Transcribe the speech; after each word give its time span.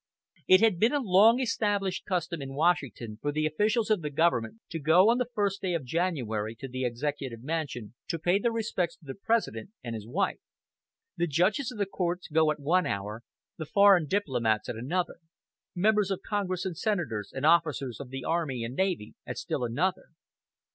It 0.47 0.61
has 0.61 0.73
been 0.77 0.93
a 0.93 0.99
long 0.99 1.39
established 1.39 2.05
custom 2.05 2.41
in 2.41 2.55
Washington 2.55 3.19
for 3.21 3.31
the 3.31 3.45
officials 3.45 3.91
of 3.91 4.01
the 4.01 4.09
government 4.09 4.59
to 4.71 4.79
go 4.79 5.11
on 5.11 5.19
the 5.19 5.29
first 5.35 5.61
day 5.61 5.75
of 5.75 5.83
January 5.83 6.55
to 6.55 6.67
the 6.67 6.85
Executive 6.85 7.43
Mansion 7.43 7.93
to 8.07 8.17
pay 8.17 8.39
their 8.39 8.51
respects 8.51 8.95
to 8.95 9.05
the 9.05 9.13
President 9.13 9.69
and 9.83 9.93
his 9.93 10.07
wife. 10.07 10.39
The 11.17 11.27
judges 11.27 11.71
of 11.71 11.77
the 11.77 11.85
courts 11.85 12.27
go 12.29 12.49
at 12.49 12.59
one 12.59 12.87
hour, 12.87 13.21
the 13.57 13.65
foreign 13.67 14.07
diplomats 14.07 14.67
at 14.67 14.75
another, 14.75 15.17
members 15.75 16.09
of 16.09 16.21
Congress 16.27 16.65
and 16.65 16.75
senators 16.75 17.31
and 17.31 17.45
officers 17.45 17.99
of 17.99 18.09
the 18.09 18.23
Army 18.23 18.63
and 18.63 18.73
Navy 18.73 19.13
at 19.27 19.37
still 19.37 19.63
another. 19.63 20.05